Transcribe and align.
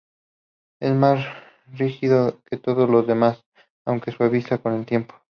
Es 0.79 0.95
más 0.95 1.23
rígido 1.73 2.41
que 2.49 2.57
todos 2.57 2.89
los 2.89 3.05
demás, 3.05 3.45
aunque 3.85 4.09
se 4.09 4.17
suaviza 4.17 4.57
con 4.57 4.73
el 4.73 4.83
tiempo. 4.87 5.13